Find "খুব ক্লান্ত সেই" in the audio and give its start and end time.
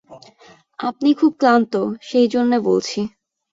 1.13-2.27